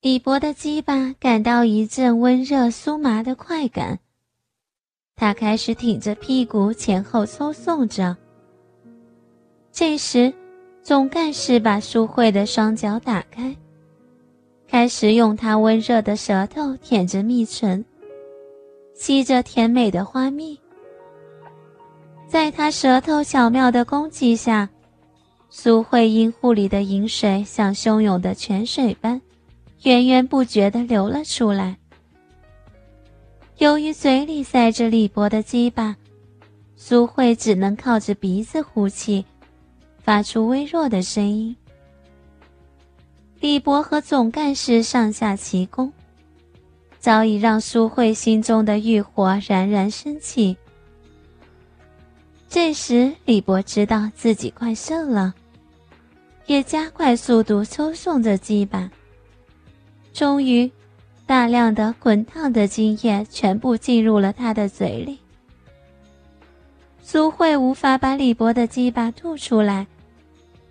[0.00, 3.98] 李博的鸡巴感到一阵温热酥麻的快感，
[5.16, 8.16] 他开始挺着屁股前后抽送着。
[9.72, 10.32] 这时，
[10.84, 13.56] 总干事把苏慧的双脚打开，
[14.68, 17.84] 开始用他温热的舌头舔着蜜唇，
[18.94, 20.56] 吸着甜美的花蜜。
[22.28, 24.70] 在他舌头巧妙的攻击下，
[25.50, 29.20] 苏慧阴户里的饮水像汹涌的泉水般。
[29.88, 31.78] 源源不绝地流了出来。
[33.56, 35.96] 由于嘴里塞着李博的鸡巴，
[36.76, 39.24] 苏慧只能靠着鼻子呼气，
[40.02, 41.56] 发出微弱的声音。
[43.40, 45.90] 李博和总干事上下齐攻，
[46.98, 50.54] 早已让苏慧心中的欲火冉冉升起。
[52.46, 55.32] 这时，李博知道自己快射了，
[56.44, 58.90] 也加快速度抽送着鸡巴。
[60.18, 60.68] 终于，
[61.26, 65.16] 大量的滚烫的精液全部进入了他的嘴里。
[67.00, 69.86] 苏慧无法把李博的鸡巴吐出来，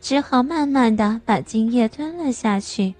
[0.00, 2.94] 只好慢慢的把精液吞了下去。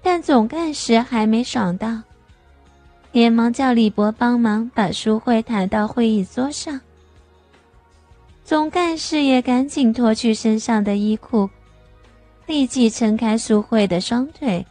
[0.00, 2.00] 但总干事还没爽到，
[3.12, 6.80] 连忙叫李博帮忙把苏慧抬到会议桌上。
[8.46, 11.50] 总干事也赶紧脱去身上的衣裤。
[12.46, 14.66] 立即撑开苏慧的双腿，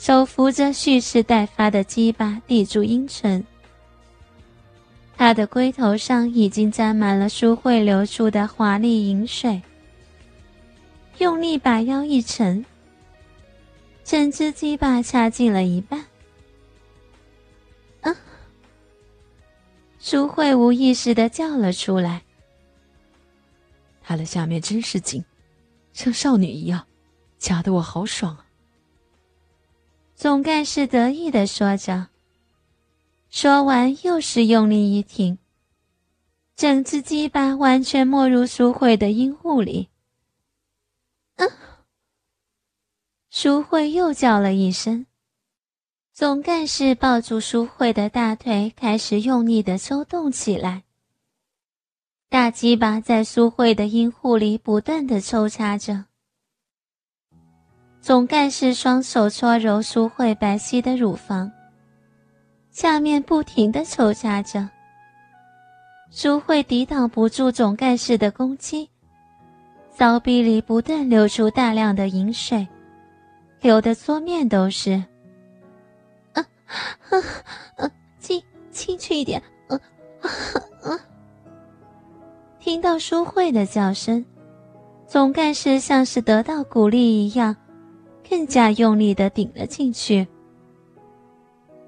[0.00, 3.44] 手扶着蓄势待发的鸡巴抵住阴唇。
[5.14, 9.60] 他的龟头上已经沾满了舒慧流出的华丽饮水。
[11.18, 12.64] 用力把腰一沉，
[14.02, 16.02] 整只鸡巴插进了一半。
[18.00, 18.16] 啊！
[19.98, 22.22] 苏慧无意识的叫了出来。
[24.02, 25.22] 他的下面真是紧。
[25.92, 26.86] 像少女一样，
[27.38, 28.46] 夹得我好爽啊！
[30.20, 32.08] 总干事得意的说着，
[33.30, 35.38] 说完又是用力一挺，
[36.54, 39.88] 整只鸡巴完全没入淑慧的阴户里。
[41.36, 41.50] 嗯，
[43.30, 45.06] 淑慧又叫了一声，
[46.12, 50.82] 总干事抱住淑慧的大腿，开始用力的抽动起来。
[52.28, 56.04] 大鸡巴在苏慧的阴户里不断的抽插着，
[58.00, 61.52] 总干事双手搓揉苏慧白皙的乳房，
[62.70, 64.68] 下面不停的抽插着。
[66.10, 68.88] 苏慧抵挡不住总干事的攻击，
[69.90, 72.66] 骚逼里不断流出大量的饮水，
[73.60, 74.92] 流的桌面都是。
[76.32, 77.18] 啊啊
[77.76, 77.90] 啊！
[78.18, 79.78] 进进去一点，啊
[80.22, 80.26] 啊
[80.90, 80.98] 啊！
[82.58, 84.24] 听到淑慧的叫声，
[85.06, 87.54] 总干事像是得到鼓励一样，
[88.30, 90.26] 更加用力的顶了进去。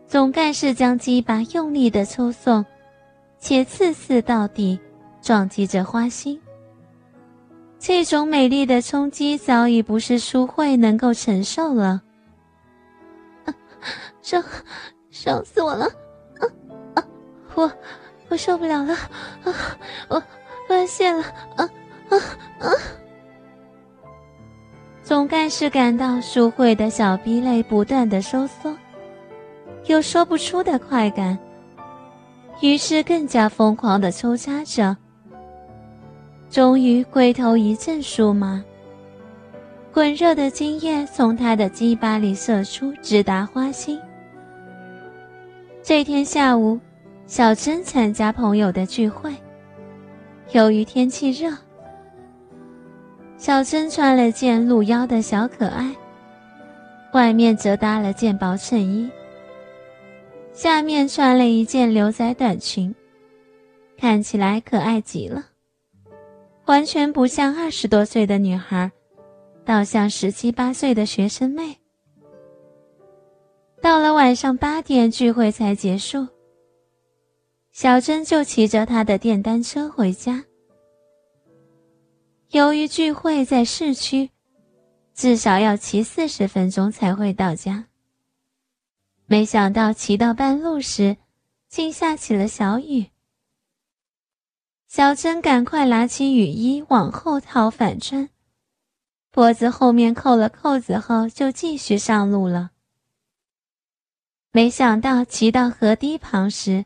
[0.09, 2.67] 总干事将鸡巴用力的抽送，
[3.39, 4.79] 且次次到底，
[5.23, 6.39] 撞击着花心。
[7.79, 12.03] 这种美丽的冲击早已不是淑慧能够承受了，
[14.21, 14.45] 伤，
[15.11, 15.87] 伤死我了！
[15.87, 16.45] 啊
[16.97, 17.05] 啊，
[17.55, 17.73] 我，
[18.29, 18.95] 我受不了了！
[19.45, 19.55] 啊，
[20.11, 20.23] 我。
[20.69, 21.23] 发现了，
[21.57, 21.69] 啊
[22.09, 22.17] 啊！
[25.13, 28.75] 总干事感到淑慧的小逼肋不断的收缩，
[29.85, 31.39] 有说不出的快感，
[32.63, 34.97] 于是更加疯狂的抽插着。
[36.49, 38.65] 终于龟头一阵酥麻，
[39.93, 44.01] 滚热的精液从他的鸡巴里射出，直达花心。
[45.83, 46.81] 这天下午，
[47.27, 49.31] 小珍参加朋友的聚会。
[50.53, 51.55] 由于天气热，
[53.43, 55.93] 小珍穿了件露腰的小可爱，
[57.13, 59.11] 外面则搭了件薄衬衣，
[60.53, 62.95] 下面穿了一件牛仔短裙，
[63.99, 65.45] 看起来可爱极了，
[66.67, 68.93] 完全不像二十多岁的女孩，
[69.65, 71.77] 倒像十七八岁的学生妹。
[73.81, 76.29] 到了晚上八点，聚会才结束。
[77.73, 80.45] 小珍就骑着她的电单车回家。
[82.53, 84.29] 由于聚会在市区，
[85.15, 87.87] 至少要骑四十分钟才会到家。
[89.25, 91.17] 没想到骑到半路时，
[91.71, 93.07] 竟下起了小雨。
[94.87, 98.29] 小珍赶快拿起雨衣往后套反穿，
[99.31, 102.73] 脖子后面扣了扣子后，就继续上路了。
[104.51, 106.85] 没想到骑到河堤旁时，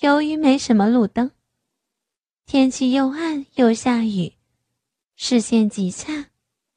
[0.00, 1.30] 由于没什么路灯，
[2.46, 4.32] 天气又暗又下雨，
[5.24, 6.30] 视线极差，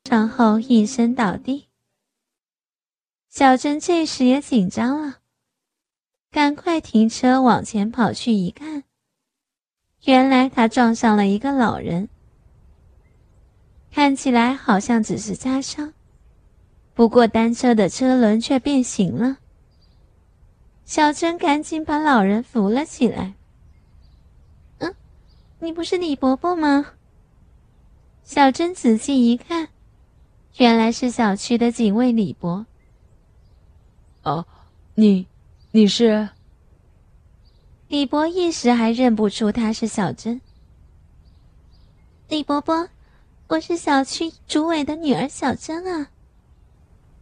[0.07, 1.67] 然后应声倒地。
[3.27, 5.21] 小珍这时也紧张了，
[6.29, 8.83] 赶快停车往前跑去一看，
[10.03, 12.07] 原来他撞上了一个老人，
[13.91, 15.95] 看起来好像只是擦伤，
[16.93, 19.39] 不过单车的车轮却变形了。
[20.83, 23.33] 小珍赶紧把老人扶了起来。
[24.77, 24.95] 嗯，
[25.57, 26.91] 你不是李伯伯吗？
[28.25, 29.69] 小珍仔细一看，
[30.57, 32.65] 原来是小区的警卫李伯。
[34.23, 34.43] 哦，
[34.95, 35.27] 你，
[35.69, 36.27] 你是？
[37.87, 40.41] 李伯一时还认不出他是小珍。
[42.27, 42.89] 李伯伯，
[43.47, 46.07] 我是小区主委的女儿小珍啊。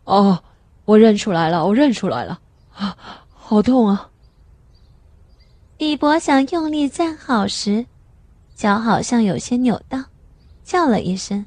[0.06, 0.42] 哦，
[0.86, 2.40] 我认出来了，我认出来了，
[2.74, 2.98] 啊，
[3.30, 4.10] 好痛啊！
[5.78, 7.86] 李伯想用力站好时，
[8.56, 10.02] 脚好像有些扭到，
[10.64, 11.46] 叫了一声：“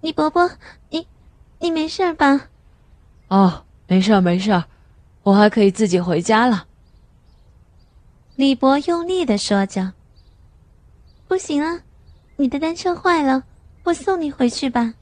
[0.00, 0.50] 李伯伯，
[0.90, 1.06] 你，
[1.58, 2.48] 你没事吧？”
[3.28, 3.62] 哦。
[3.88, 4.64] 没事儿，没事儿，
[5.22, 6.66] 我还可以自己回家了。
[8.34, 9.92] 李伯用力的说着
[11.28, 11.82] ：“不行啊，
[12.34, 13.44] 你的单车坏了，
[13.84, 14.94] 我送你回去吧。”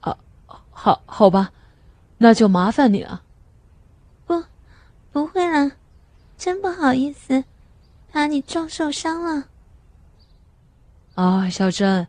[0.00, 0.16] 啊，
[0.70, 1.52] 好，好吧，
[2.16, 3.22] 那就麻烦你了。
[4.24, 4.42] 不，
[5.12, 5.72] 不会了，
[6.38, 7.44] 真不好意思，
[8.10, 9.49] 把你撞受伤了。
[11.20, 12.06] 啊，小珍，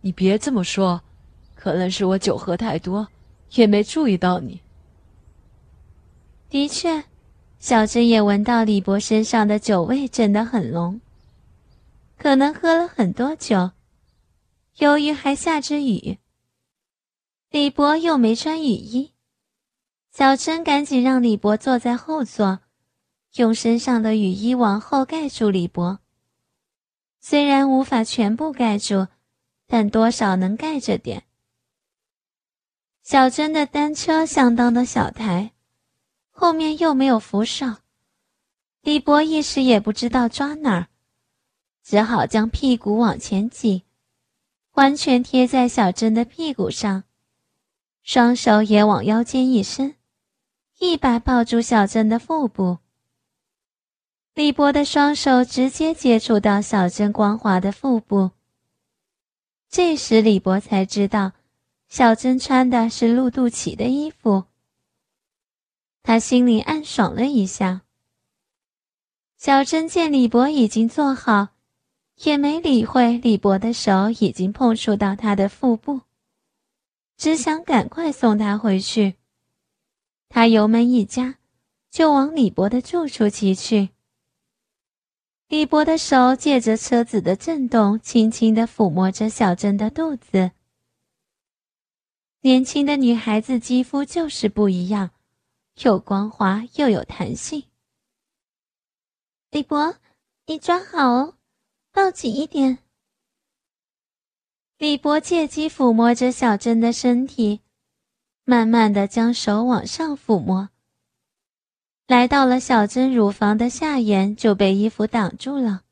[0.00, 1.02] 你别这么说，
[1.54, 3.06] 可能是我酒喝太多，
[3.56, 4.62] 也没注意到你。
[6.48, 7.04] 的确，
[7.58, 10.98] 小珍也闻到李博身上的酒味真的很浓。
[12.16, 13.72] 可能喝了很多酒，
[14.78, 16.16] 由于还下着雨，
[17.50, 19.12] 李博又没穿雨衣，
[20.10, 22.60] 小珍赶紧让李博坐在后座，
[23.34, 25.98] 用身上的雨衣往后盖住李博。
[27.26, 29.08] 虽然无法全部盖住，
[29.66, 31.24] 但多少能盖着点。
[33.02, 35.52] 小珍的单车相当的小台。
[36.28, 37.76] 后面又没有扶手，
[38.82, 40.88] 李博一时也不知道抓哪儿，
[41.82, 43.84] 只好将屁股往前挤，
[44.72, 47.04] 完全贴在小珍的屁股上，
[48.02, 49.94] 双手也往腰间一伸，
[50.78, 52.80] 一把抱住小珍的腹部。
[54.34, 58.32] 李博的双手直接接触到小珍光滑的腹部。
[59.68, 61.34] 这时李博才知道，
[61.86, 64.46] 小珍穿的是露肚脐的衣服。
[66.02, 67.82] 他心里暗爽了一下。
[69.38, 71.50] 小珍见李博已经坐好，
[72.24, 76.00] 也没理会李博的手已经碰触到他的腹部，
[77.16, 79.14] 只想赶快送他回去。
[80.28, 81.36] 他油门一加，
[81.88, 83.90] 就往李博的住处骑去。
[85.54, 90.50] 李博的手借着车子的震动，轻轻地抚摸着小珍的肚子。
[92.40, 95.12] 年轻的女孩子肌肤就是不一样。
[95.84, 97.62] 又光滑又有弹性，
[99.52, 99.94] 李博，
[100.46, 101.36] 你抓好哦，
[101.92, 102.78] 抱紧一点。
[104.78, 107.60] 李博借机抚摸着小珍的身体，
[108.42, 110.70] 慢慢的将手往上抚摸。
[112.06, 115.82] 来到了小珍乳房的下沿，就被衣服挡住了。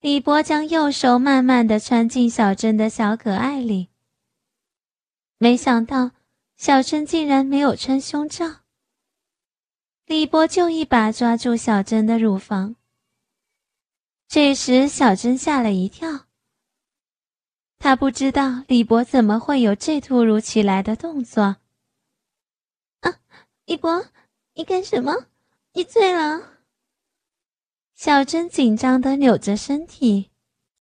[0.00, 3.88] 李博将右手慢慢的穿进小珍的小可爱里，
[5.38, 6.12] 没想到。
[6.56, 8.56] 小珍竟然没有穿胸罩，
[10.04, 12.76] 李博就一把抓住小珍的乳房。
[14.28, 16.26] 这时，小珍吓了一跳。
[17.78, 21.56] 她不知道李博怎么会有这突如其来的动作。
[23.00, 23.16] 啊，
[23.64, 24.04] 李博，
[24.54, 25.26] 你干什么？
[25.72, 26.58] 你醉了？
[27.94, 30.29] 小珍紧张的扭着身体。